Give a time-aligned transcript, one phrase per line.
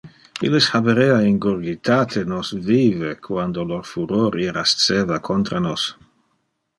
[0.47, 5.85] Illes haberea ingurgitate nos vive, quando lor furor irasceva contra nos.